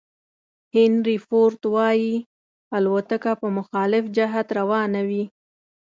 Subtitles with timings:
[0.73, 2.15] هینري فورد وایي
[2.77, 5.23] الوتکه په مخالف جهت روانه وي.